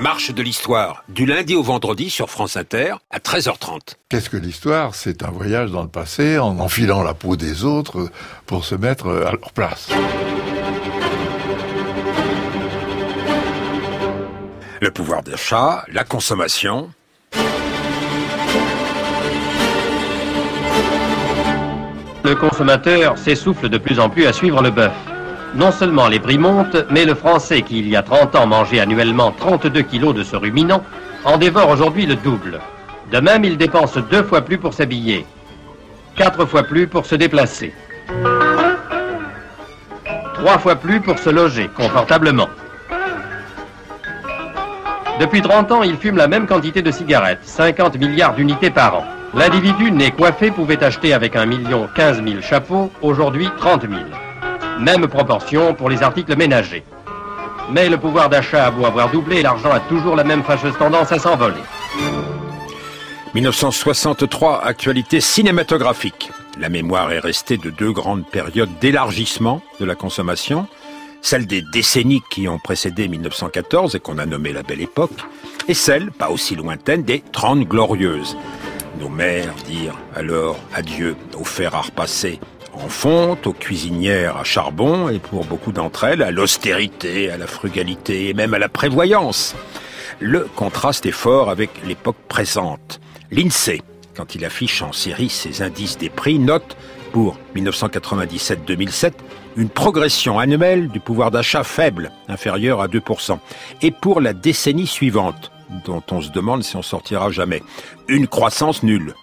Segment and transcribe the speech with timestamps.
[0.00, 3.96] marche de l'histoire, du lundi au vendredi sur France Inter à 13h30.
[4.08, 4.94] Qu'est-ce que l'histoire?
[4.94, 8.08] C'est un voyage dans le passé en enfilant la peau des autres
[8.46, 9.88] pour se mettre à leur place.
[14.80, 16.90] Le pouvoir d'achat, la consommation.
[22.24, 24.92] Le consommateur s'essouffle de plus en plus à suivre le bœuf.
[25.54, 28.78] Non seulement les prix montent, mais le Français qui il y a 30 ans mangeait
[28.78, 30.84] annuellement 32 kilos de ce ruminant
[31.24, 32.60] en dévore aujourd'hui le double.
[33.10, 35.26] De même, il dépense deux fois plus pour s'habiller,
[36.14, 37.74] quatre fois plus pour se déplacer,
[40.34, 42.48] trois fois plus pour se loger confortablement.
[45.18, 49.04] Depuis 30 ans, il fume la même quantité de cigarettes, 50 milliards d'unités par an.
[49.34, 54.00] L'individu né coiffé pouvait acheter avec un million 15 000 chapeaux, aujourd'hui 30 000.
[54.80, 56.82] Même proportion pour les articles ménagers.
[57.70, 61.12] Mais le pouvoir d'achat a beau avoir doublé, l'argent a toujours la même fâcheuse tendance
[61.12, 61.60] à s'envoler.
[63.34, 66.30] 1963, actualité cinématographique.
[66.58, 70.66] La mémoire est restée de deux grandes périodes d'élargissement de la consommation,
[71.20, 75.12] celle des décennies qui ont précédé 1914 et qu'on a nommé la Belle Époque,
[75.68, 78.34] et celle, pas aussi lointaine, des Trente Glorieuses.
[78.98, 82.40] Nos mères dirent alors adieu aux fers à repasser
[82.84, 87.46] en fonte, aux cuisinières à charbon et pour beaucoup d'entre elles à l'austérité, à la
[87.46, 89.54] frugalité et même à la prévoyance.
[90.18, 93.00] Le contraste est fort avec l'époque présente.
[93.30, 93.82] L'INSEE,
[94.16, 96.76] quand il affiche en série ses indices des prix, note
[97.12, 99.12] pour 1997-2007
[99.56, 103.38] une progression annuelle du pouvoir d'achat faible, inférieure à 2%,
[103.82, 105.50] et pour la décennie suivante,
[105.84, 107.62] dont on se demande si on sortira jamais,
[108.08, 109.14] une croissance nulle.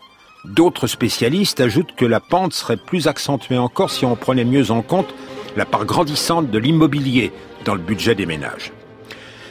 [0.48, 4.82] D'autres spécialistes ajoutent que la pente serait plus accentuée encore si on prenait mieux en
[4.82, 5.14] compte
[5.58, 7.34] la part grandissante de l'immobilier
[7.66, 8.72] dans le budget des ménages.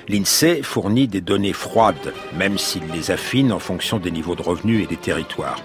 [0.08, 4.84] L'INSEE fournit des données froides, même s'il les affine en fonction des niveaux de revenus
[4.84, 5.60] et des territoires.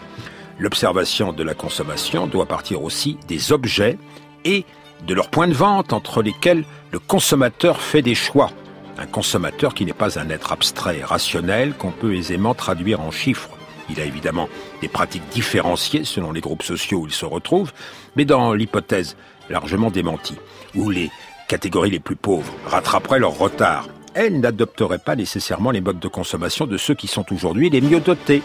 [0.59, 3.97] L'observation de la consommation doit partir aussi des objets
[4.43, 4.65] et
[5.07, 8.51] de leurs points de vente entre lesquels le consommateur fait des choix.
[8.97, 13.51] Un consommateur qui n'est pas un être abstrait rationnel qu'on peut aisément traduire en chiffres.
[13.91, 14.47] Il a évidemment
[14.81, 17.71] des pratiques différenciées selon les groupes sociaux où il se retrouve,
[18.15, 19.17] mais dans l'hypothèse
[19.49, 20.37] largement démentie,
[20.75, 21.09] où les
[21.47, 26.65] catégories les plus pauvres rattraperaient leur retard, elles n'adopteraient pas nécessairement les modes de consommation
[26.65, 28.41] de ceux qui sont aujourd'hui les mieux dotés.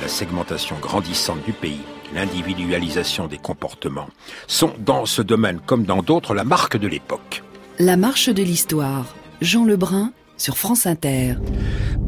[0.00, 1.80] La segmentation grandissante du pays,
[2.14, 4.08] l'individualisation des comportements,
[4.46, 7.42] sont dans ce domaine comme dans d'autres la marque de l'époque.
[7.78, 9.14] La marche de l'histoire.
[9.42, 11.34] Jean Lebrun sur France Inter.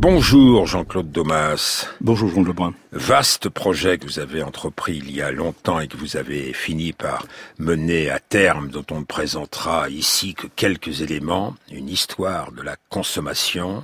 [0.00, 1.88] Bonjour Jean-Claude Domas.
[2.00, 2.72] Bonjour Jean Lebrun.
[2.92, 6.92] Vaste projet que vous avez entrepris il y a longtemps et que vous avez fini
[6.92, 7.26] par
[7.58, 12.76] mener à terme, dont on ne présentera ici que quelques éléments, une histoire de la
[12.90, 13.82] consommation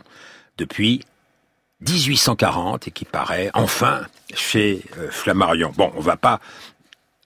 [0.56, 1.00] depuis
[1.80, 4.02] 1840 et qui paraît enfin
[4.32, 5.72] chez euh, Flammarion.
[5.76, 6.38] Bon, on va pas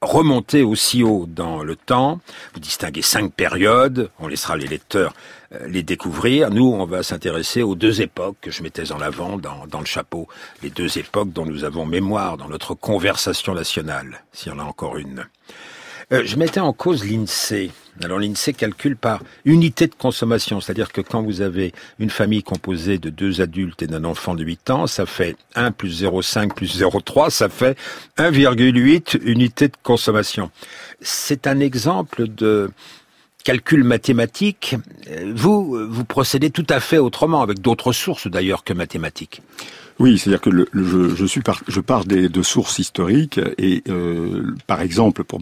[0.00, 2.20] remonter aussi haut dans le temps.
[2.54, 4.10] Vous distinguez cinq périodes.
[4.18, 5.12] On laissera les lecteurs
[5.66, 6.50] les découvrir.
[6.50, 9.86] Nous, on va s'intéresser aux deux époques que je mettais en avant dans, dans, le
[9.86, 10.28] chapeau.
[10.62, 14.64] Les deux époques dont nous avons mémoire dans notre conversation nationale, s'il y en a
[14.64, 15.26] encore une.
[16.10, 17.70] Euh, je mettais en cause l'INSEE.
[18.02, 22.96] Alors l'INSEE calcule par unité de consommation, c'est-à-dire que quand vous avez une famille composée
[22.98, 26.80] de deux adultes et d'un enfant de 8 ans, ça fait 1 plus 0,5 plus
[26.80, 27.76] 0,3, ça fait
[28.16, 30.50] 1,8 unité de consommation.
[31.02, 32.70] C'est un exemple de
[33.48, 34.76] calcul mathématique.
[35.34, 39.40] Vous, vous procédez tout à fait autrement, avec d'autres sources d'ailleurs que mathématiques.
[39.98, 41.26] Oui, c'est-à-dire que je,
[41.66, 45.40] je pars des, de sources historiques et euh, par exemple, pour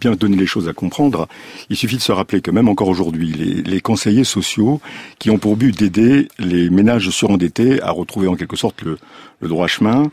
[0.00, 1.26] bien donner les choses à comprendre,
[1.70, 4.80] il suffit de se rappeler que même encore aujourd'hui, les, les, conseillers sociaux
[5.18, 8.96] qui ont pour but d'aider les ménages surendettés à retrouver en quelque sorte le,
[9.40, 10.04] le droit chemin,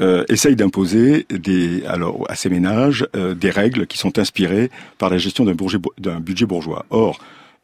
[0.00, 5.08] euh, essayent d'imposer des, alors, à ces ménages euh, des règles qui sont inspirées par
[5.08, 6.84] la gestion d'un budget bourgeois.
[6.90, 7.18] Or,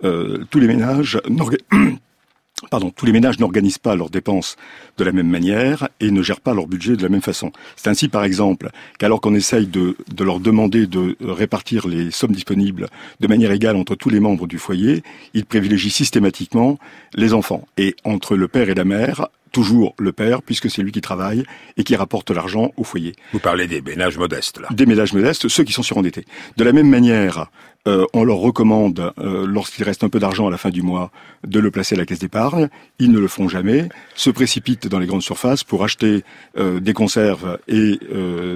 [0.05, 1.21] euh, tous les ménages
[2.71, 4.57] pardon, tous les ménages n'organisent pas leurs dépenses
[4.97, 7.53] de la même manière et ne gèrent pas leur budget de la même façon.
[7.77, 12.33] C'est ainsi, par exemple, qu'alors qu'on essaye de, de, leur demander de répartir les sommes
[12.33, 12.89] disponibles
[13.21, 15.03] de manière égale entre tous les membres du foyer,
[15.35, 16.79] ils privilégient systématiquement
[17.15, 17.67] les enfants.
[17.77, 21.45] Et entre le père et la mère, toujours le père, puisque c'est lui qui travaille
[21.77, 23.15] et qui rapporte l'argent au foyer.
[23.33, 24.69] Vous parlez des ménages modestes, là.
[24.71, 26.25] Des ménages modestes, ceux qui sont surendettés.
[26.57, 27.51] De la même manière,
[27.89, 31.11] euh, on leur recommande, euh, lorsqu'il reste un peu d'argent à la fin du mois,
[31.45, 32.69] de le placer à la caisse d'épargne.
[32.99, 36.23] Ils ne le font jamais, se précipitent dans les grandes surfaces pour acheter
[36.59, 37.99] euh, des conserves et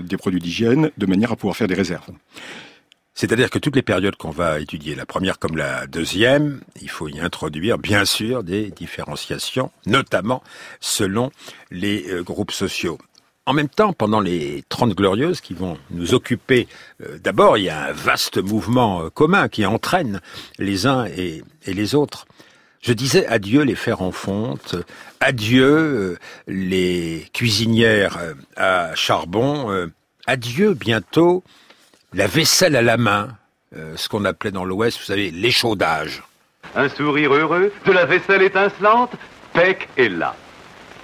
[0.03, 2.11] des produits d'hygiène, de manière à pouvoir faire des réserves.
[3.17, 7.09] C'est-à-dire que toutes les périodes qu'on va étudier, la première comme la deuxième, il faut
[7.09, 10.43] y introduire bien sûr des différenciations, notamment
[10.81, 11.33] selon
[11.71, 12.99] les euh, groupes sociaux.
[13.47, 16.69] En même temps, pendant les Trente Glorieuses qui vont nous occuper,
[17.01, 20.21] euh, d'abord, il y a un vaste mouvement euh, commun qui entraîne
[20.59, 22.27] les uns et, les autres.
[22.83, 24.77] Je disais adieu les fers en fonte,
[25.21, 28.19] adieu les cuisinières
[28.57, 29.89] à charbon,
[30.27, 31.43] adieu bientôt
[32.17, 33.29] la vaisselle à la main,
[33.77, 36.23] euh, ce qu'on appelait dans l'Ouest, vous savez, l'échaudage.
[36.75, 39.13] Un sourire heureux, de la vaisselle étincelante,
[39.53, 40.35] Peck est là.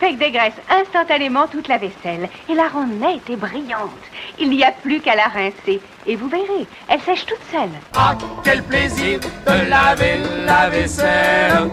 [0.00, 3.91] Peck dégraisse instantanément toute la vaisselle et la rend nette et brillante.
[4.38, 7.70] Il n'y a plus qu'à la rincer et vous verrez, elle sèche toute seule.
[7.94, 11.70] Ah, quel plaisir de laver la vaisselle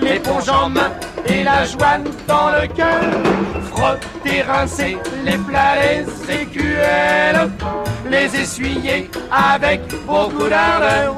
[0.00, 0.90] l'éponge en main
[1.26, 3.02] et la joie dans le cœur.
[3.70, 7.50] Frotter, rincer les plats, les écuelles,
[8.08, 11.16] les essuyer avec beaucoup d'ardeur.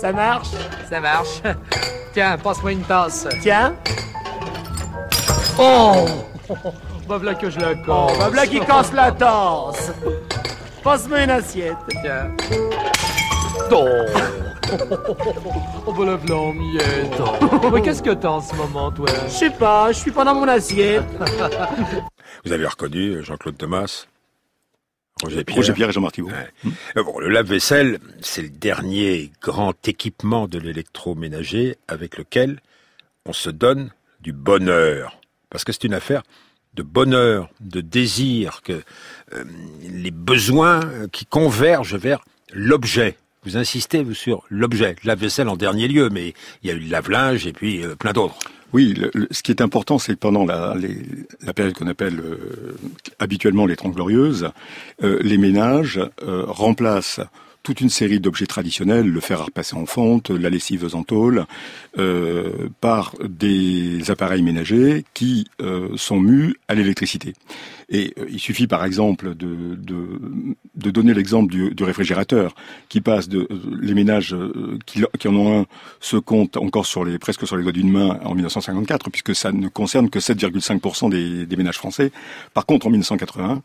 [0.00, 0.50] Ça marche?
[0.88, 1.42] Ça marche.
[2.12, 3.26] Tiens, passe-moi une tasse.
[3.42, 3.74] Tiens.
[5.58, 6.06] Oh
[7.08, 7.86] Bah voilà que je la casse.
[7.88, 9.92] Oh, bah voilà qui casse la tasse.
[10.84, 11.76] Passe-moi une assiette.
[12.02, 12.30] Tiens.
[13.70, 13.86] Oh
[15.86, 16.16] Oh bah la
[16.52, 19.06] miette Mais qu'est-ce que t'as en ce moment, toi?
[19.26, 21.04] Je sais pas, je suis pas dans mon assiette.
[22.44, 24.06] Vous avez reconnu Jean-Claude Thomas?
[25.22, 25.56] Roger Pierre.
[25.56, 31.76] Roger Pierre et Jean-Marc euh, Bon, le lave-vaisselle, c'est le dernier grand équipement de l'électroménager
[31.88, 32.60] avec lequel
[33.26, 33.90] on se donne
[34.20, 35.20] du bonheur.
[35.50, 36.22] Parce que c'est une affaire
[36.74, 38.82] de bonheur, de désir, que
[39.32, 39.44] euh,
[39.82, 42.22] les besoins qui convergent vers
[42.52, 43.16] l'objet.
[43.44, 46.80] Vous insistez vous sur l'objet, la vaisselle en dernier lieu, mais il y a eu
[46.80, 48.36] le lave-linge et puis euh, plein d'autres.
[48.72, 49.00] Oui,
[49.30, 50.74] ce qui est important, c'est que pendant la,
[51.54, 52.76] période qu'on appelle euh,
[53.18, 54.50] habituellement les Trente Glorieuses,
[55.02, 57.20] euh, les ménages remplacent
[57.68, 61.44] toute une série d'objets traditionnels, le fer à repasser en fonte, la lessive en tôle,
[62.80, 65.46] par des appareils ménagers qui
[65.96, 67.34] sont mus à l'électricité.
[67.90, 70.20] Et euh, il suffit par exemple de, de,
[70.74, 72.54] de donner l'exemple du, du, réfrigérateur
[72.90, 75.66] qui passe de euh, les ménages euh, qui, en ont un
[76.00, 79.52] se comptent encore sur les presque sur les doigts d'une main en 1954 puisque ça
[79.52, 82.12] ne concerne que 7,5% des, des, ménages français.
[82.52, 83.62] Par contre en 1981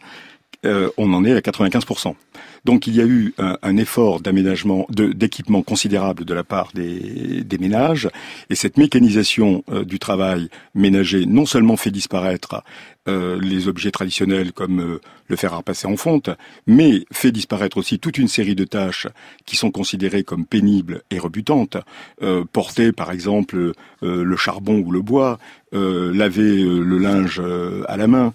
[0.97, 2.15] on en est à 95%.
[2.65, 8.09] Donc il y a eu un, effort d'aménagement, d'équipement considérable de la part des, ménages,
[8.49, 12.63] et cette mécanisation du travail ménager non seulement fait disparaître
[13.09, 16.29] euh, les objets traditionnels comme euh, le fer à repasser en fonte,
[16.67, 19.07] mais fait disparaître aussi toute une série de tâches
[19.45, 21.75] qui sont considérées comme pénibles et rebutantes,
[22.21, 25.39] euh, porter par exemple le charbon ou le bois,
[25.71, 27.41] laver le linge
[27.87, 28.33] à la main,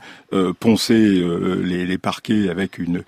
[0.61, 1.23] poncer
[1.63, 3.05] les, parquets avec une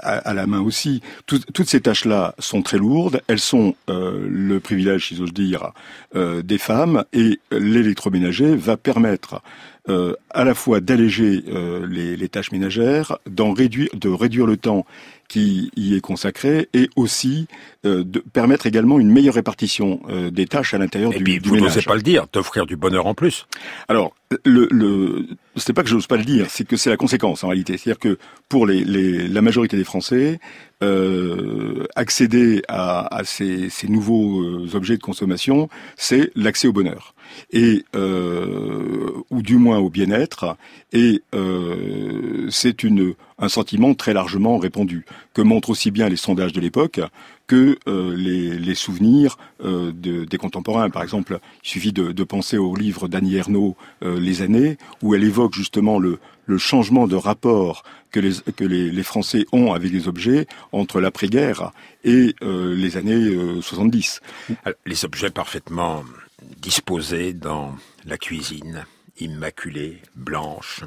[0.00, 1.00] à, la main aussi.
[1.26, 3.20] toutes ces tâches-là sont très lourdes.
[3.28, 5.72] Elles sont le privilège, si j'ose dire,
[6.14, 9.42] des femmes et l'électroménager va permettre
[9.90, 14.56] euh, à la fois d'alléger euh, les, les, tâches ménagères, d'en réduire, de réduire le
[14.56, 14.86] temps
[15.28, 17.46] qui y est consacré et aussi
[17.84, 21.48] euh, de permettre également une meilleure répartition euh, des tâches à l'intérieur du, puis, du
[21.48, 23.46] vous n'osez pas le dire, d'offrir du bonheur en plus.
[23.88, 25.26] Alors, le, le
[25.56, 27.76] c'est pas que je n'ose pas le dire, c'est que c'est la conséquence en réalité.
[27.76, 28.18] C'est-à-dire que
[28.48, 30.40] pour les, les, la majorité des Français,
[30.82, 37.13] euh, accéder à, à ces, ces, nouveaux euh, objets de consommation, c'est l'accès au bonheur
[37.52, 40.56] et euh, ou du moins au bien-être.
[40.92, 46.52] Et euh, c'est une un sentiment très largement répandu que montrent aussi bien les sondages
[46.52, 47.00] de l'époque
[47.46, 50.88] que euh, les, souvenirs euh, de, des contemporains.
[50.88, 55.54] Par exemple, il suffit de, penser au livre d'Annie Ernaux, Les années, où elle évoque
[55.54, 60.08] justement le, le changement de rapport que les, que les, les Français ont avec les
[60.08, 61.72] objets entre l'après-guerre
[62.04, 64.20] et euh, les années 70.
[64.86, 66.02] Les objets parfaitement
[66.58, 67.74] disposés dans
[68.04, 68.86] la cuisine,
[69.18, 70.84] immaculée, blanche,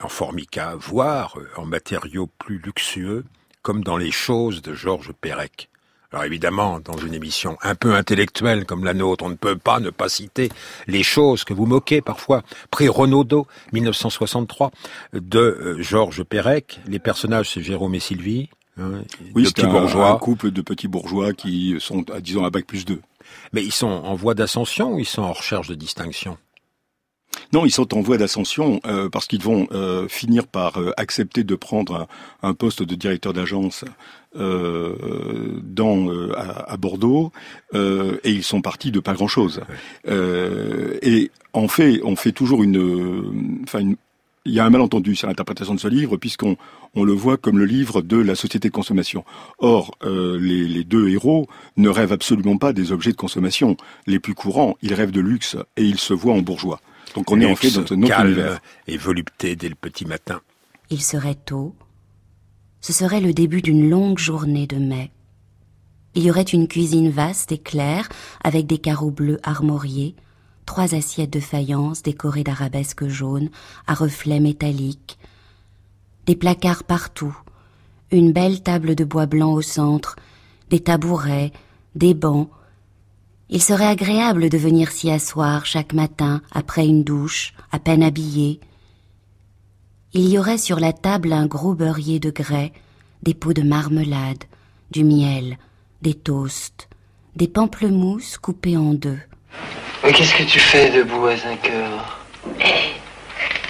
[0.00, 3.24] en formica, voire en matériaux plus luxueux,
[3.62, 5.68] comme dans les choses de Georges Perec.
[6.12, 9.80] Alors évidemment, dans une émission un peu intellectuelle comme la nôtre, on ne peut pas
[9.80, 10.48] ne pas citer
[10.86, 12.42] les choses que vous moquez parfois.
[12.70, 14.70] Prix Renaudot, 1963,
[15.12, 16.78] de euh, Georges Perec.
[16.86, 18.48] Les personnages, c'est Jérôme et Sylvie.
[18.78, 19.02] Hein,
[19.34, 23.00] oui, c'est un, un couple de petits bourgeois qui sont, disons, à bac plus 2.
[23.52, 26.38] Mais ils sont en voie d'ascension ou ils sont en recherche de distinction?
[27.52, 31.44] Non, ils sont en voie d'ascension euh, parce qu'ils vont euh, finir par euh, accepter
[31.44, 32.08] de prendre
[32.42, 33.84] un, un poste de directeur d'agence
[34.36, 37.30] dans à, à, Bordeaux
[37.72, 39.60] et ils sont partis de pas grand chose.
[40.08, 43.94] et en fait, on fait toujours une, enfin une,
[44.44, 46.56] il y a un malentendu sur l'interprétation de ce livre, puisqu'on
[46.94, 49.24] on le voit comme le livre de la société de consommation.
[49.58, 51.46] Or, euh, les, les, deux héros
[51.76, 53.76] ne rêvent absolument pas des objets de consommation.
[54.06, 56.80] Les plus courants, ils rêvent de luxe et ils se voient en bourgeois.
[57.14, 58.60] Donc on est en fait dans un autre univers.
[58.86, 60.40] et volupté dès le petit matin.
[60.90, 61.74] Il serait tôt.
[62.80, 65.10] Ce serait le début d'une longue journée de mai.
[66.14, 68.08] Il y aurait une cuisine vaste et claire,
[68.44, 70.14] avec des carreaux bleus armoriés,
[70.66, 73.50] trois assiettes de faïence décorées d'arabesques jaunes
[73.86, 75.18] à reflets métalliques,
[76.26, 77.36] des placards partout,
[78.10, 80.16] une belle table de bois blanc au centre,
[80.70, 81.52] des tabourets,
[81.94, 82.48] des bancs.
[83.50, 88.60] Il serait agréable de venir s'y asseoir chaque matin après une douche, à peine habillé.
[90.12, 92.72] Il y aurait sur la table un gros beurrier de grès,
[93.22, 94.44] des pots de marmelade,
[94.90, 95.58] du miel,
[96.02, 96.88] des toasts,
[97.36, 99.18] des pamplemousses coupés en deux.
[100.04, 102.18] Mais qu'est-ce que tu fais debout à 5 heures
[102.60, 102.92] Eh,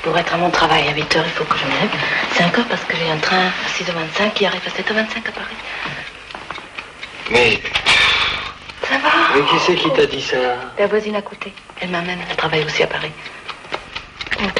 [0.02, 1.90] pour être à mon travail à 8 heures, il faut que je me lève.
[2.32, 5.54] 5 heures parce que j'ai un train à 6h25 qui arrive à 7h25 à Paris.
[7.30, 7.60] Mais.
[8.82, 11.52] Ça va Mais qui c'est qui t'a dit ça La voisine à côté.
[11.80, 13.12] Elle m'amène, elle travaille aussi à Paris.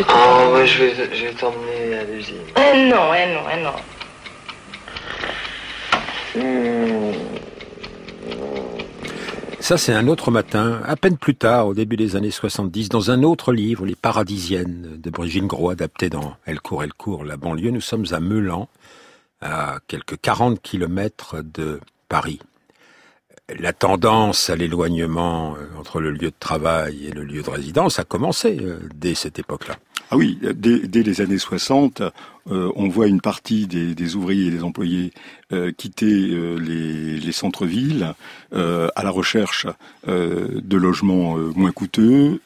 [0.08, 2.46] Oh, ouais, je vais, je vais t'emmener à l'usine.
[2.56, 3.74] Eh non, eh non, eh non.
[9.64, 13.10] Ça, c'est un autre matin, à peine plus tard, au début des années 70, dans
[13.10, 17.38] un autre livre, Les Paradisiennes, de Brigitte Gros, adapté dans Elle court, elle court, la
[17.38, 17.70] banlieue.
[17.70, 18.68] Nous sommes à Meulan,
[19.40, 21.80] à quelques 40 kilomètres de
[22.10, 22.40] Paris.
[23.50, 27.98] La tendance à l'éloignement euh, entre le lieu de travail et le lieu de résidence
[27.98, 29.76] a commencé euh, dès cette époque-là.
[30.10, 32.00] Ah oui, dès, les années 60,
[32.50, 35.12] euh, on voit une partie des, ouvriers et des employés
[35.76, 38.14] quitter les, les centres-villes
[38.52, 39.66] à la recherche
[40.06, 42.40] de logements moins coûteux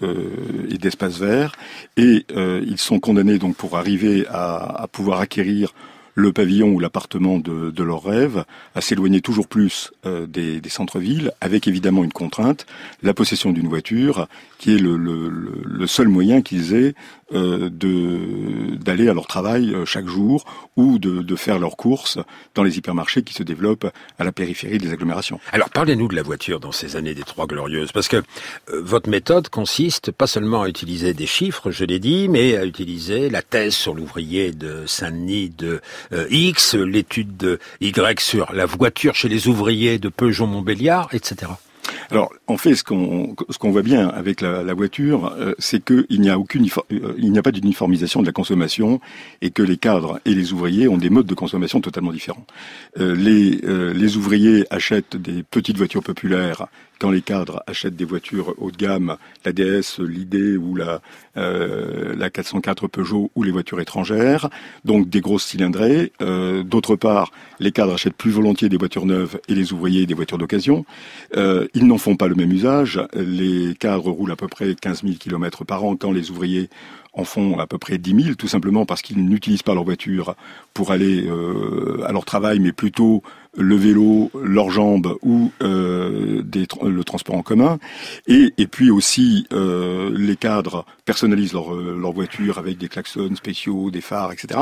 [0.70, 1.52] et d'espaces verts,
[1.96, 5.74] et ils sont condamnés donc pour arriver à pouvoir acquérir
[6.18, 8.44] le pavillon ou l'appartement de, de leur rêve,
[8.74, 12.66] à s'éloigner toujours plus euh, des, centres-villes, avec évidemment une contrainte,
[13.04, 14.26] la possession d'une voiture,
[14.58, 16.94] qui est le seul moyen qu'ils aient
[17.32, 20.44] euh, de d'aller à leur travail euh, chaque jour
[20.76, 22.18] ou de, de faire leurs courses
[22.54, 25.40] dans les hypermarchés qui se développent à la périphérie des agglomérations.
[25.52, 28.22] Alors parlez-nous de la voiture dans ces années des Trois Glorieuses, parce que euh,
[28.82, 33.30] votre méthode consiste pas seulement à utiliser des chiffres, je l'ai dit, mais à utiliser
[33.30, 35.80] la thèse sur l'ouvrier de Saint-Denis de
[36.12, 41.52] euh, X, l'étude de Y sur la voiture chez les ouvriers de Peugeot-Montbéliard, etc.
[42.10, 46.20] Alors, en fait, ce qu'on ce qu'on voit bien avec la, voiture, euh, c'est qu'il
[46.20, 49.00] n'y a aucune euh, il n'y a pas d'uniformisation de la consommation
[49.42, 52.46] et que les cadres et les ouvriers ont des modes de consommation totalement différents.
[52.98, 53.60] Euh, les
[53.94, 56.66] les ouvriers achètent des petites voitures populaires
[56.98, 61.00] quand les cadres achètent des voitures haut de gamme, la DS, l'ID ou la,
[61.36, 64.50] euh, la 404 Peugeot ou les voitures étrangères,
[64.84, 66.12] donc des grosses cylindrées.
[66.20, 70.14] Euh, D'autre part, les cadres achètent plus volontiers des voitures neuves et les ouvriers des
[70.14, 70.84] voitures d'occasion.
[71.36, 73.00] Euh, ils n'en font pas le même usage.
[73.14, 76.68] Les cadres roulent à peu près 15 000 km par an quand les ouvriers
[77.18, 80.36] en font à peu près 10 000, tout simplement parce qu'ils n'utilisent pas leur voiture
[80.72, 83.22] pour aller euh, à leur travail, mais plutôt
[83.56, 86.42] le vélo, leurs jambes ou euh,
[86.82, 87.78] le transport en commun.
[88.26, 93.90] Et, et puis aussi, euh, les cadres personnalisent leur, leur voiture avec des klaxons spéciaux,
[93.90, 94.60] des phares, etc.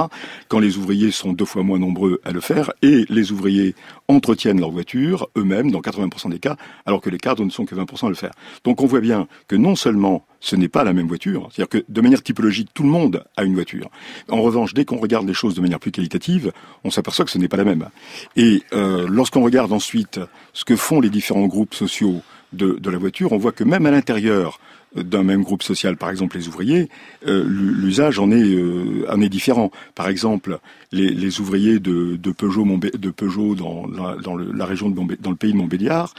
[0.49, 3.75] Quand les ouvriers sont deux fois moins nombreux à le faire, et les ouvriers
[4.09, 7.75] entretiennent leur voiture eux-mêmes dans 80% des cas, alors que les cadres ne sont que
[7.75, 8.33] 20% à le faire.
[8.65, 11.85] Donc on voit bien que non seulement ce n'est pas la même voiture, c'est-à-dire que
[11.89, 13.91] de manière typologique, tout le monde a une voiture.
[14.29, 16.53] En revanche, dès qu'on regarde les choses de manière plus qualitative,
[16.85, 17.89] on s'aperçoit que ce n'est pas la même.
[18.37, 20.21] Et euh, lorsqu'on regarde ensuite
[20.53, 22.23] ce que font les différents groupes sociaux
[22.53, 24.61] de, de la voiture, on voit que même à l'intérieur
[24.95, 26.89] d'un même groupe social, par exemple les ouvriers,
[27.27, 29.71] euh, l'usage en est euh, en est différent.
[29.95, 30.59] Par exemple,
[30.93, 35.53] les, ouvriers de, Peugeot, de Peugeot dans, dans le, la région de dans le pays
[35.53, 36.15] de Montbéliard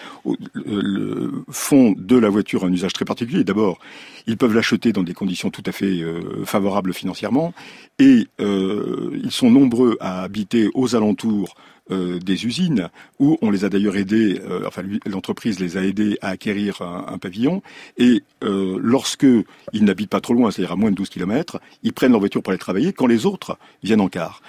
[1.50, 3.43] font de la voiture un usage très particulier.
[3.43, 3.79] D'abord,
[4.27, 7.53] ils peuvent l'acheter dans des conditions tout à fait euh, favorables financièrement,
[7.97, 11.55] et euh, ils sont nombreux à habiter aux alentours
[11.91, 12.89] euh, des usines
[13.20, 17.17] où on les a d'ailleurs aidés, euh, enfin l'entreprise les a aidés à acquérir un,
[17.17, 17.62] pavillon
[17.98, 19.25] et euh, lorsque
[19.74, 22.44] ils n'habitent pas trop loin, c'est-à-dire à moins de 12 km, ils prennent leur voiture
[22.44, 24.41] pour aller travailler quand les autres viennent en car.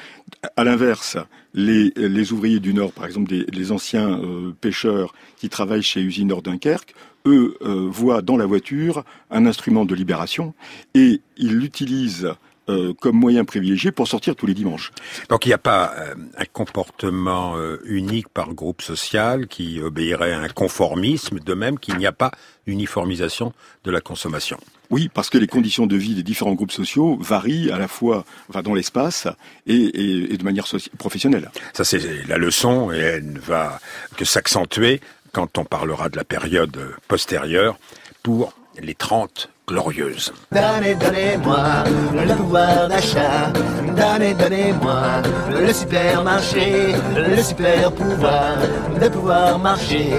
[0.57, 1.17] À l'inverse,
[1.55, 6.01] les, les ouvriers du Nord, par exemple des, les anciens euh, pêcheurs qui travaillent chez
[6.01, 6.95] Usinor Dunkerque,
[7.27, 10.55] eux euh, voient dans la voiture un instrument de libération
[10.95, 12.33] et ils l'utilisent
[12.69, 14.91] euh, comme moyen privilégié pour sortir tous les dimanches.
[15.31, 20.33] Donc il n'y a pas euh, un comportement euh, unique par groupe social qui obéirait
[20.33, 22.31] à un conformisme, de même qu'il n'y a pas
[22.67, 24.59] uniformisation de la consommation.
[24.91, 28.27] Oui, parce que les conditions de vie des différents groupes sociaux varient à la fois
[28.51, 29.27] enfin, dans l'espace
[29.67, 30.67] et, et, de manière
[30.99, 31.51] professionnelle.
[31.73, 33.81] Ça c'est la leçon et elle ne va
[34.17, 35.01] que s'accentuer
[35.33, 37.79] quand on parlera de la période postérieure
[38.23, 40.33] pour les 30 glorieuse.
[40.51, 41.85] Donnez, donnez-moi
[42.15, 43.53] le pouvoir d'achat.
[44.01, 45.03] Donnez, donnez-moi
[45.51, 48.57] le supermarché, le super pouvoir
[49.01, 50.11] de pouvoir marcher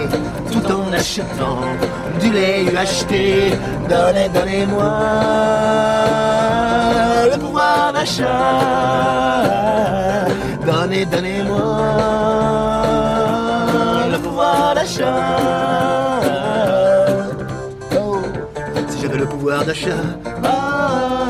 [0.51, 1.61] tout en achetant
[2.21, 3.53] du lait acheté.
[3.89, 4.91] Donnez, donnez-moi
[7.31, 8.27] le pouvoir d'achat.
[10.65, 11.65] Donnez, donnez-moi
[14.11, 16.08] le pouvoir d'achat
[19.29, 20.03] pouvoir d'achat.
[20.43, 21.27] Ah,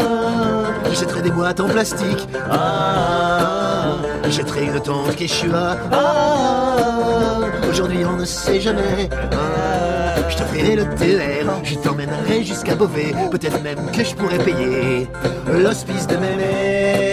[0.89, 2.27] j'achèterai des boîtes en plastique.
[2.51, 5.77] Ah, j'achèterai une tente Quechua.
[5.91, 7.37] Ah,
[7.69, 9.09] aujourd'hui on ne sait jamais.
[9.31, 13.13] Ah, je t'offrirai le TER, je t'emmènerai jusqu'à Beauvais.
[13.31, 15.07] Peut-être même que je pourrais payer
[15.51, 17.08] l'hospice de Mémé.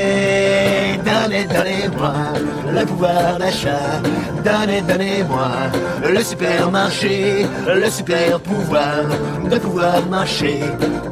[1.26, 2.14] Donnez, donnez-moi
[2.73, 4.00] le pouvoir d'achat.
[4.45, 5.49] Donnez, donnez-moi
[6.09, 9.02] le supermarché, le super pouvoir
[9.50, 10.61] de pouvoir marcher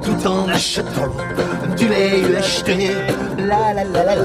[0.05, 1.17] tout en achetant
[1.77, 2.91] du lait acheté.
[3.39, 4.23] La la la la la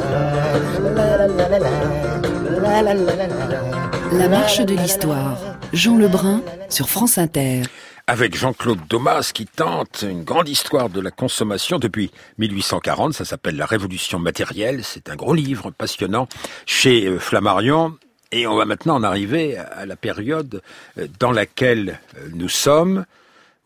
[0.93, 5.39] la la la la la la marche de l'histoire.
[5.73, 7.63] Jean Lebrun sur France Inter
[8.09, 13.13] avec Jean-Claude Domas qui tente une grande histoire de la consommation depuis 1840.
[13.13, 14.83] Ça s'appelle La Révolution matérielle.
[14.83, 16.27] C'est un gros livre passionnant
[16.65, 17.99] chez euh, Flammarion.
[18.31, 20.63] Et on va maintenant en arriver à la période
[20.97, 23.05] euh, dans laquelle euh, nous sommes.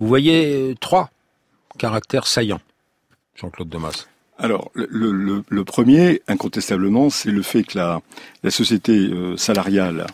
[0.01, 1.09] Vous voyez trois
[1.77, 2.61] caractères saillants,
[3.35, 4.07] Jean-Claude Domas.
[4.39, 8.01] Alors, le, premier, incontestablement, c'est le fait que la,
[8.51, 10.05] société salariale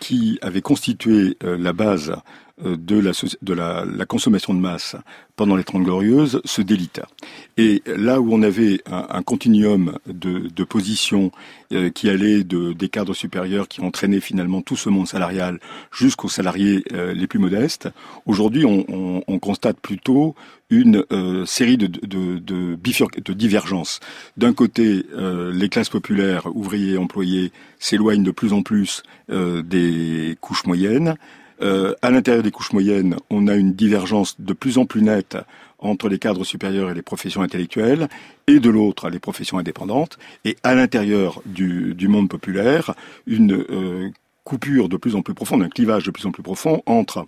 [0.00, 2.14] qui avait constitué la base
[2.64, 3.12] de, la,
[3.42, 4.96] de la, la, consommation de masse
[5.36, 7.06] pendant les Trente Glorieuses se délita.
[7.56, 11.30] Et là où on avait un, continuum de, de positions
[11.72, 15.60] euh, qui allait de, des cadres supérieurs qui entraînaient finalement tout ce monde salarial
[15.92, 17.88] jusqu'aux salariés euh, les plus modestes,
[18.26, 20.34] aujourd'hui on, on, on, constate plutôt
[20.70, 21.04] une
[21.46, 24.00] série de, de, de, de divergences.
[24.36, 31.16] D'un côté, les classes populaires, ouvriers, employés, s'éloignent de plus en plus des couches moyennes.
[31.60, 35.36] Euh, à l'intérieur des couches moyennes, on a une divergence de plus en plus nette
[35.78, 38.08] entre les cadres supérieurs et les professions intellectuelles,
[38.46, 42.94] et de l'autre les professions indépendantes, et à l'intérieur du, monde populaire,
[43.26, 44.10] une euh,
[44.44, 47.26] coupure de plus en plus profonde, un clivage de plus en plus profond entre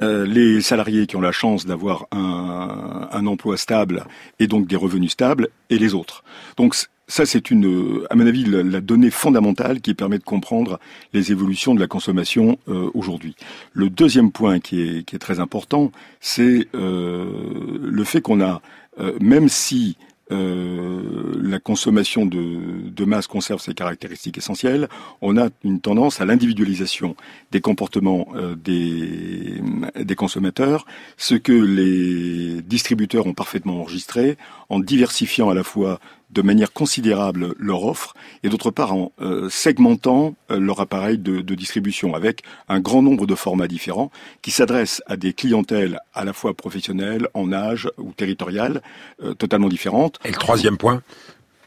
[0.00, 4.04] euh, les salariés qui ont la chance d'avoir un, un, emploi stable
[4.38, 6.22] et donc des revenus stables, et les autres.
[6.56, 6.74] Donc
[7.08, 10.78] ça, c'est une, à mon avis, la, donnée fondamentale qui permet de comprendre
[11.14, 13.34] les évolutions de la consommation euh, aujourd'hui.
[13.72, 15.90] Le deuxième point qui est, très important,
[16.20, 18.60] c'est euh, le fait qu'on a,
[19.00, 19.96] euh, même si
[20.30, 24.88] euh, la consommation de, masse conserve ses caractéristiques essentielles,
[25.22, 27.16] on a une tendance à l'individualisation
[27.52, 30.84] des comportements euh, des consommateurs,
[31.16, 34.36] ce que les distributeurs ont parfaitement enregistré
[34.68, 39.48] en diversifiant à la fois de manière considérable leur offre et d'autre part en euh,
[39.48, 44.10] segmentant euh, leur appareil de, de, distribution avec un grand nombre de formats différents
[44.42, 48.82] qui s'adressent à des clientèles à la fois professionnelles, en âge ou territoriales,
[49.22, 50.18] euh, totalement différentes.
[50.24, 51.02] Et le troisième point?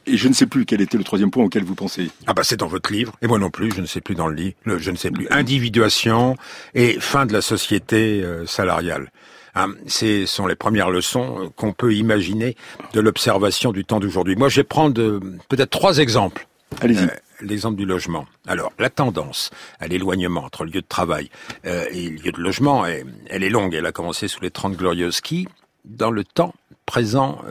[0.08, 2.10] Et je ne sais plus quel était le troisième point auquel vous pensez.
[2.26, 4.28] Ah bah c'est dans votre livre, et moi non plus, je ne sais plus dans
[4.28, 5.28] le livre, je ne sais plus.
[5.30, 6.38] Individuation
[6.74, 9.12] et fin de la société salariale.
[9.56, 12.56] Hein, ce sont les premières leçons qu'on peut imaginer
[12.94, 14.36] de l'observation du temps d'aujourd'hui.
[14.36, 16.48] Moi, je vais prendre euh, peut-être trois exemples.
[16.80, 17.04] Allez-y.
[17.04, 17.08] Euh,
[17.42, 18.26] l'exemple du logement.
[18.48, 21.30] Alors, la tendance à l'éloignement entre lieu de travail
[21.66, 23.74] euh, et lieu de logement, elle, est longue.
[23.74, 25.48] Elle a commencé sous les Trente Glorieuses qui,
[25.84, 26.54] dans le temps
[26.86, 27.42] présent,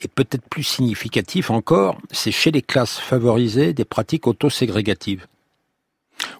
[0.00, 5.26] est peut-être plus significatif encore, c'est chez les classes favorisées des pratiques autoségrégatives.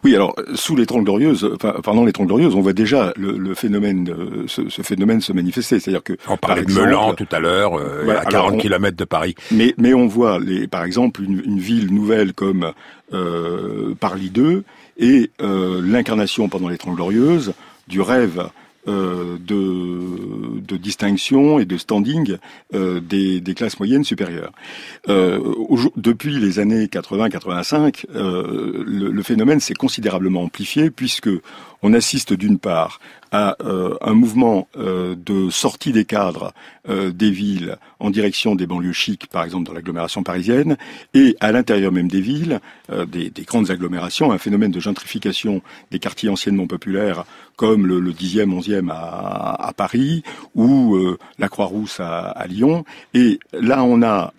[0.05, 3.37] Oui, alors sous les Trente Glorieuses, enfin pendant les Trente Glorieuses, on voit déjà le,
[3.37, 5.79] le phénomène, euh, ce, ce, phénomène se manifester.
[5.81, 9.35] C'est-à-dire que on parlait de Melan tout à l'heure, euh, à 40 km de Paris.
[9.51, 12.73] Mais mais on voit les, par exemple une, une ville nouvelle comme
[13.13, 14.65] euh, Parly 2
[14.99, 17.55] et euh, l'incarnation pendant les Trente Glorieuses
[17.89, 18.49] du rêve
[18.89, 22.37] euh, de, de, distinction et de standing
[22.75, 24.53] euh, des, des, classes moyennes supérieures.
[25.09, 25.39] Euh,
[25.97, 31.29] depuis les années 80-85, euh, le, le, phénomène s'est considérablement amplifié puisque
[31.83, 33.01] on assiste d'une part
[33.33, 33.57] à
[34.01, 36.53] un mouvement de sortie des cadres
[36.89, 40.77] des villes en direction des banlieues chics, par exemple dans l'agglomération parisienne,
[41.15, 42.59] et à l'intérieur même des villes,
[43.07, 45.63] des, des, grandes agglomérations, un phénomène de gentrification
[45.93, 50.25] des quartiers anciennement populaires comme le, le 10e, 11e à, à Paris
[50.57, 50.99] ou
[51.39, 52.85] la Croix-Rousse à, Lyon.
[53.15, 54.33] Et là, on a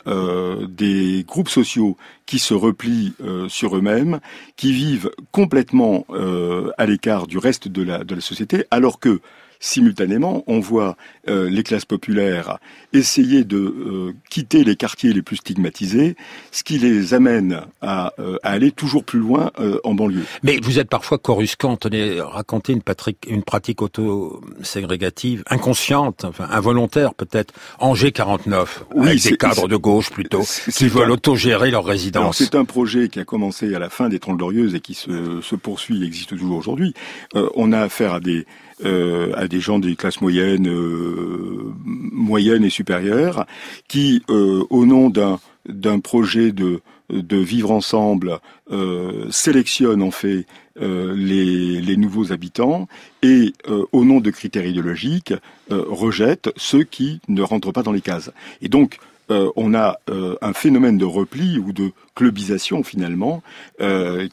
[0.67, 1.95] des groupes sociaux
[2.32, 4.22] qui se replient euh, sur eux-mêmes,
[4.56, 9.20] qui vivent complètement euh, à l'écart du reste de la, de la société, alors que
[9.62, 10.97] simultanément, on voit
[11.30, 12.58] euh, les classes populaires
[12.93, 16.17] essayer de euh, quitter les quartiers les plus stigmatisés,
[16.52, 19.52] ce qui les amène à, euh, à aller toujours plus loin
[19.84, 20.26] en banlieue.
[20.41, 22.82] Mais vous êtes parfois coruscant, tenez, raconter une,
[23.28, 30.10] une pratique auto-ségrégative, inconsciente, enfin involontaire peut-être, Angers 49, oui, avec des cadres de gauche
[30.10, 30.43] plutôt,
[30.76, 32.38] qui veulent autogérer leur résidence.
[32.38, 35.39] C'est un projet qui a commencé à la fin des Trente Glorieuses et qui se,
[35.41, 36.95] se poursuit, existe toujours aujourd'hui.
[37.36, 38.47] on a affaire à des
[38.84, 41.74] euh, à des gens des classes moyennes, euh,
[42.64, 43.46] et supérieures,
[43.88, 45.12] qui, euh, au nom
[45.66, 48.40] d'un projet de de vivre ensemble
[48.72, 50.46] euh, sélectionnent en fait
[50.80, 52.88] les, les, nouveaux habitants
[53.22, 53.52] et
[53.92, 55.34] au nom de critères idéologiques
[55.70, 58.32] rejettent ceux qui ne rentrent pas dans les cases.
[58.62, 58.98] Et donc
[59.56, 59.98] on a
[60.41, 63.44] un phénomène de repli ou de clubisation finalement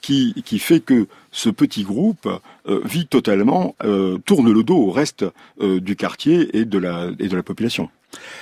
[0.01, 2.29] qui, qui fait que ce petit groupe
[2.69, 5.25] euh, vit totalement, euh, tourne le dos au reste
[5.61, 7.91] euh, du quartier et de la, population.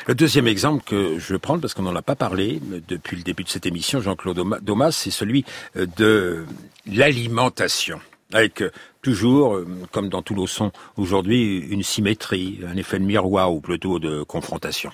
[0.07, 3.45] Le deuxième exemple que je prendre, parce qu'on n'en a pas parlé depuis le début
[3.45, 6.45] de cette émission, Jean-Claude Domas, c'est celui de
[6.87, 8.01] l'alimentation.
[8.33, 8.62] Avec
[9.03, 9.61] toujours,
[9.92, 14.90] comme dans tout leçon aujourd'hui, une symétrie, un effet de miroir ou plutôt de confrontation.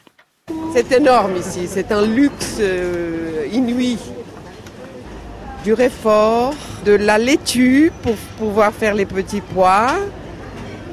[0.75, 2.61] C'est énorme ici, c'est un luxe
[3.53, 3.99] inouï
[5.65, 6.55] du réfort,
[6.85, 9.93] de la laitue pour pouvoir faire les petits pois.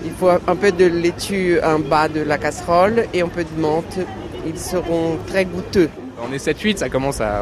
[0.05, 3.59] Il faut un peu de laitue en bas de la casserole et un peu de
[3.59, 3.99] menthe.
[4.45, 5.89] Ils seront très goûteux.
[6.21, 7.41] On est 7-8, ça commence à,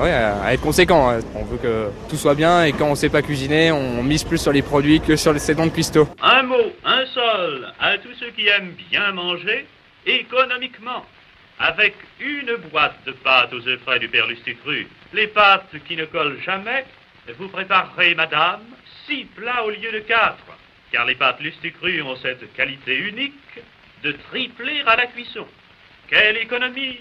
[0.51, 1.09] être conséquent.
[1.09, 1.19] Hein.
[1.35, 4.23] On veut que tout soit bien et quand on ne sait pas cuisiner, on mise
[4.23, 6.07] plus sur les produits que sur les sédons de cuistot.
[6.21, 9.65] Un mot, un seul, à tous ceux qui aiment bien manger,
[10.05, 11.03] économiquement,
[11.59, 14.87] avec une boîte de pâtes aux œufs frais du Père Lustucru.
[15.13, 16.85] Les pâtes qui ne collent jamais
[17.33, 18.61] vous préparerez, madame,
[19.05, 20.37] six plats au lieu de quatre,
[20.91, 23.33] car les pâtes lustucrues ont cette qualité unique
[24.03, 25.47] de tripler à la cuisson.
[26.09, 26.99] Quelle économie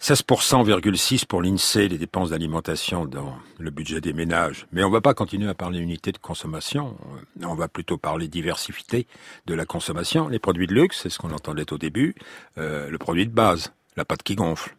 [0.00, 4.66] 16,6% pour l'INSEE, les dépenses d'alimentation dans le budget des ménages.
[4.72, 6.96] Mais on ne va pas continuer à parler unité de consommation.
[7.40, 9.06] On va plutôt parler diversité
[9.46, 10.26] de la consommation.
[10.26, 12.16] Les produits de luxe, c'est ce qu'on entendait au début.
[12.58, 14.74] Euh, le produit de base, la pâte qui gonfle.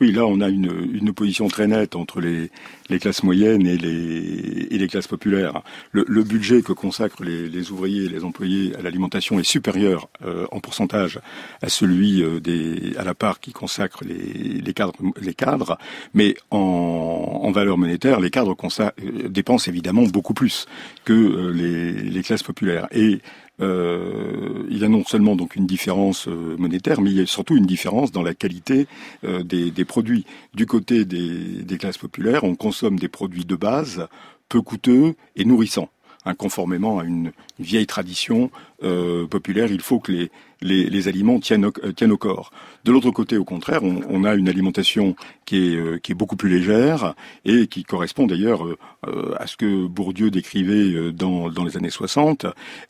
[0.00, 2.50] Oui, là, on a une, une opposition très nette entre les,
[2.98, 5.62] classes moyennes et les, classes populaires.
[5.92, 10.60] Le, budget que consacrent les, ouvriers et les employés à l'alimentation est supérieur euh, en
[10.60, 11.20] pourcentage
[11.60, 15.78] à celui euh, des, à la part qui consacre les, cadres, les cadres,
[16.14, 20.66] mais en, valeur monétaire, les cadres euh, dépensent évidemment beaucoup plus
[21.04, 22.88] que les, les classes populaires.
[22.96, 23.18] Euh,
[23.60, 27.56] il y a non seulement donc une différence euh, monétaire, mais il y a surtout
[27.56, 28.86] une différence dans la qualité
[29.24, 30.24] euh, des, produits.
[30.54, 34.08] Du côté des, des classes populaires, on consomme des produits de base
[34.48, 35.90] peu coûteux et nourrissants.
[36.26, 38.50] Hein, conformément à une vieille tradition
[38.82, 40.30] euh, populaire, il faut que les,
[40.62, 42.50] les, les aliments tiennent au, euh, tiennent au corps.
[42.84, 46.14] De l'autre côté, au contraire, on, on, a une alimentation qui est, euh, qui est
[46.14, 47.14] beaucoup plus légère
[47.44, 52.46] et qui correspond d'ailleurs euh, à ce que Bourdieu décrivait dans, dans les années 60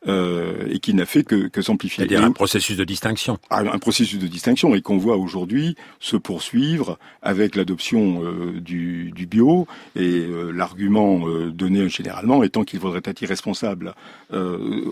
[0.06, 2.04] et qui n'a fait que, que s'amplifier.
[2.04, 3.38] C'est-à-dire un processus de distinction.
[3.50, 8.22] Ah, un processus de distinction et qu'on voit aujourd'hui se poursuivre avec l'adoption
[8.56, 13.94] du, du, bio et l'argument donné généralement étant qu'il faudrait être irresponsable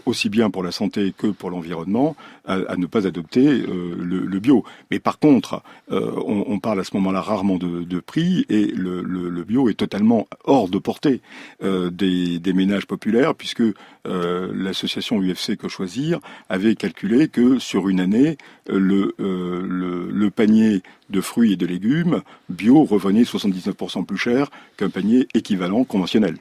[0.06, 2.16] aussi bien pour la santé que pour l'environnement
[2.48, 4.64] à, ne pas adopter euh, le, bio.
[4.90, 9.68] Mais par contre, euh, on, parle à ce moment-là rarement de, prix et le, bio
[9.68, 11.20] est totalement hors de portée
[11.62, 13.62] euh, des, ménages populaires puisque
[14.04, 21.56] l'association UFC Que Choisir avait calculé que sur une année, le, panier de fruits et
[21.56, 26.36] de légumes bio revenait 79% plus cher qu'un panier équivalent conventionnel.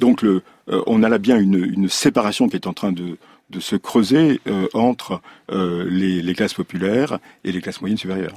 [0.00, 3.16] Donc le, on a là bien une séparation qui est en train de,
[3.50, 5.20] de se creuser euh, entre
[5.52, 8.34] euh, les, les, classes populaires et les classes moyennes supérieures.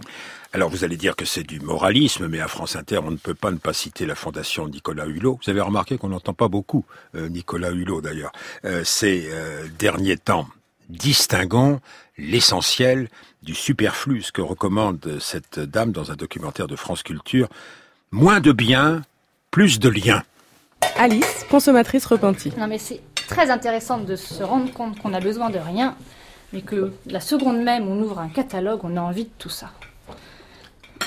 [0.53, 3.33] Alors vous allez dire que c'est du moralisme, mais à France Inter, on ne peut
[3.33, 5.39] pas ne pas citer la fondation Nicolas Hulot.
[5.43, 8.31] Vous avez remarqué qu'on n'entend pas beaucoup euh, Nicolas Hulot d'ailleurs.
[8.83, 9.29] ces
[9.77, 10.47] derniers temps,
[10.89, 11.79] distinguons
[12.17, 13.09] l'essentiel
[13.41, 17.47] du superflu, ce que recommande cette dame dans un documentaire de France Culture.
[18.11, 19.01] Moins de biens,
[19.51, 20.23] plus de liens.
[20.97, 22.51] Alice, consommatrice repentie.
[22.57, 25.95] Non mais c'est très intéressante de se rendre compte qu'on a besoin de rien,
[26.51, 29.71] mais que la seconde même on ouvre un catalogue, on a envie de tout ça.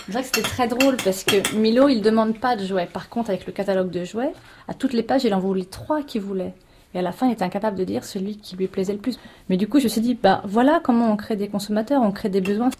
[0.06, 2.86] C'est vrai que c'était très drôle parce que Milo, il demande pas de jouets.
[2.86, 4.32] Par contre, avec le catalogue de jouets,
[4.66, 6.54] à toutes les pages, il en voulait trois qu'il voulait.
[6.94, 9.18] Et à la fin, il était incapable de dire celui qui lui plaisait le plus.
[9.48, 12.10] Mais du coup, je me suis dit, bah voilà comment on crée des consommateurs, on
[12.10, 12.70] crée des besoins.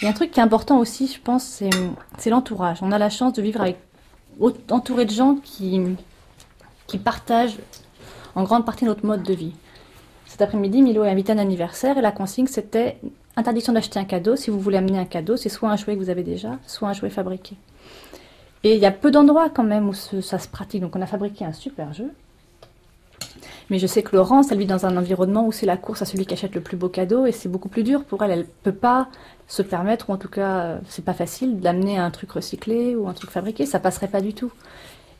[0.00, 2.78] Il y a un truc qui est important aussi, je pense, c'est, l'entourage.
[2.82, 3.78] On a la chance de vivre avec
[4.70, 5.80] entouré de gens qui,
[6.86, 7.58] qui partagent
[8.38, 9.52] en grande partie notre mode de vie.
[10.26, 13.00] Cet après-midi, Milo est invité un anniversaire et la consigne c'était
[13.36, 14.36] interdiction d'acheter un cadeau.
[14.36, 16.88] Si vous voulez amener un cadeau, c'est soit un jouet que vous avez déjà, soit
[16.88, 17.56] un jouet fabriqué.
[18.62, 20.82] Et il y a peu d'endroits quand même où ça se pratique.
[20.82, 22.12] Donc on a fabriqué un super jeu.
[23.70, 26.04] Mais je sais que Laurence, elle vit dans un environnement où c'est la course à
[26.04, 28.30] celui qui achète le plus beau cadeau et c'est beaucoup plus dur pour elle.
[28.30, 29.08] Elle ne peut pas
[29.48, 33.14] se permettre, ou en tout cas, c'est pas facile d'amener un truc recyclé ou un
[33.14, 33.66] truc fabriqué.
[33.66, 34.52] Ça passerait pas du tout.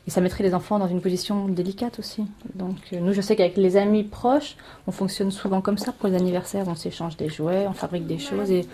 [0.07, 2.25] Et ça mettrait les enfants dans une position délicate aussi.
[2.55, 4.55] Donc euh, nous, je sais qu'avec les amis proches,
[4.87, 6.67] on fonctionne souvent comme ça pour les anniversaires.
[6.67, 8.65] On s'échange des jouets, on fabrique des choses et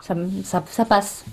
[0.00, 1.24] ça, ça, ça passe.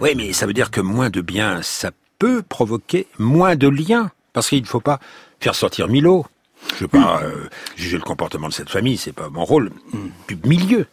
[0.00, 4.10] Oui, mais ça veut dire que moins de biens, ça peut provoquer moins de liens.
[4.32, 4.98] Parce qu'il ne faut pas
[5.40, 6.26] faire sortir Milo.
[6.70, 9.70] Je ne veux pas euh, juger le comportement de cette famille, c'est pas mon rôle.
[10.28, 10.86] Du milieu.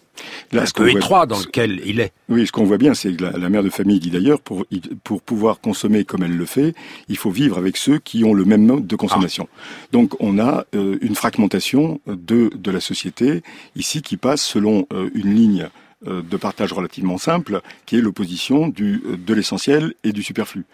[0.51, 2.11] Là, ce peu étroit dans lequel il est.
[2.29, 4.65] Oui, ce qu'on voit bien, c'est que la, mère de famille dit d'ailleurs, pour,
[5.03, 6.75] pour pouvoir consommer comme elle le fait,
[7.07, 9.47] il faut vivre avec ceux qui ont le même mode de consommation.
[9.91, 13.41] Donc on a euh, une fragmentation de, de la société
[13.75, 15.69] ici qui passe selon euh, une ligne
[16.05, 20.65] de partage relativement simple, qui est l'opposition du de l'essentiel et du superflu.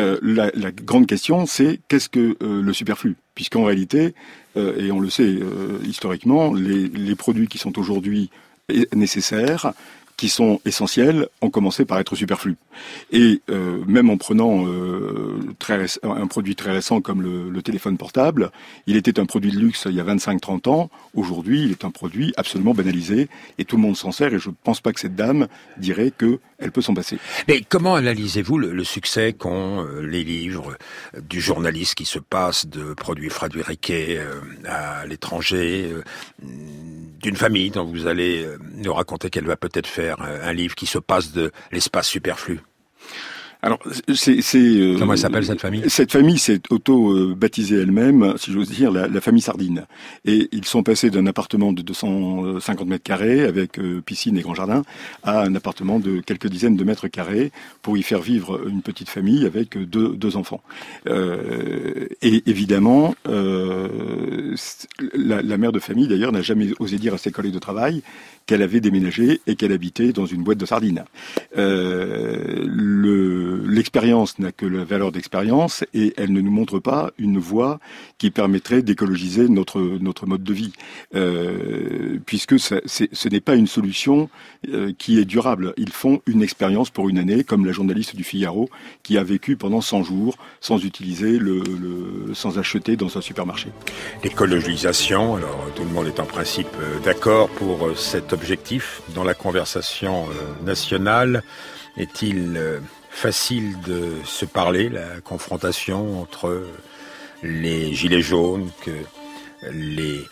[0.00, 3.16] Euh, la, grande question, c'est qu'est-ce que le superflu?
[3.34, 4.14] Puisqu'en réalité,
[4.56, 5.38] et on le sait
[5.84, 8.30] historiquement, les produits qui sont aujourd'hui
[8.94, 9.72] nécessaires
[10.22, 12.54] qui sont essentiels ont commencé par être superflus.
[13.10, 18.52] Et euh, même en prenant euh, très un produit très récent comme le, téléphone portable,
[18.86, 20.90] il était un produit de luxe il y a 25-30 ans.
[21.14, 24.32] Aujourd'hui, il est un produit absolument banalisé et tout le monde s'en sert.
[24.32, 27.18] Et je ne pense pas que cette dame dirait que elle peut s'en passer.
[27.48, 30.76] Mais comment analysez-vous le, succès qu'ont euh, les livres
[31.28, 34.20] du journaliste qui se passe de produits fabriqués
[34.66, 35.92] à l'étranger,
[37.22, 40.98] d'une famille dont vous allez nous raconter qu'elle va peut-être faire un livre qui se
[40.98, 42.60] passe de l'espace superflu
[43.64, 43.78] alors,
[44.12, 45.84] c'est, euh, comment elle s'appelle cette famille?
[45.86, 49.86] Cette famille s'est auto-baptisée elle-même, si j'ose dire, la, famille Sardine.
[50.24, 54.54] Et ils sont passés d'un appartement de 250 mètres carrés avec euh, piscine et grand
[54.54, 54.82] jardin
[55.22, 59.08] à un appartement de quelques dizaines de mètres carrés pour y faire vivre une petite
[59.08, 60.60] famille avec deux, deux enfants.
[61.06, 64.56] Euh, et évidemment, euh,
[65.14, 68.02] la, la, mère de famille d'ailleurs n'a jamais osé dire à ses collègues de travail
[68.46, 71.04] qu'elle avait déménagé et qu'elle habitait dans une boîte de sardines.
[71.56, 72.66] Euh,
[73.66, 77.80] L'expérience n'a que la valeur d'expérience et elle ne nous montre pas une voie
[78.18, 80.72] qui permettrait d'écologiser notre, notre mode de vie,
[81.14, 84.28] euh, puisque ce n'est pas une solution
[84.68, 85.72] euh, qui est durable.
[85.76, 88.68] Ils font une expérience pour une année, comme la journaliste du Figaro
[89.02, 91.62] qui a vécu pendant 100 jours sans utiliser le,
[92.34, 93.70] sans acheter dans un supermarché.
[94.22, 96.68] L'écologisation, alors tout le monde est en principe
[97.04, 97.94] d'accord pour euh,
[98.32, 101.42] objectif dans la conversation euh, nationale?
[101.96, 106.66] Est-il euh, facile de se parler, la confrontation entre
[107.42, 108.90] les gilets jaunes, que
[109.70, 110.24] les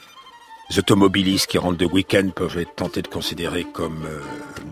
[0.78, 4.20] automobilistes qui rentrent de week-end peuvent être tentés de considérer comme euh,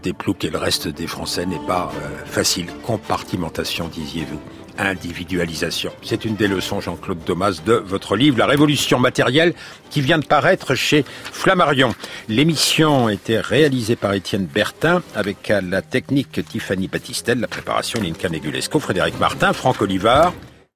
[0.03, 1.91] des ploucs et le reste des Français n'est pas
[2.25, 2.67] facile?
[2.85, 4.41] Compartimentation, disiez-vous
[4.79, 5.93] individualisation.
[6.03, 9.55] C'est une des leçons, Jean-Claude Domas, de votre livre La Révolution matérielle
[9.91, 11.95] qui vient de paraître chez Flammarion.
[12.29, 18.79] L'émission était réalisée par Étienne Bertin avec la technique Tiffany Battistel, la préparation Linka Negulesco,
[18.79, 20.33] Frédéric Martin, Franck Olivard.